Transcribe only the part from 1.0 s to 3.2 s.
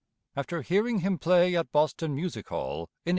him play at Boston Music Hall in 1888.